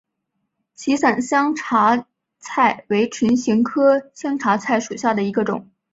[0.73, 2.07] 歧伞香茶
[2.39, 5.69] 菜为唇形科香茶菜属下的一个种。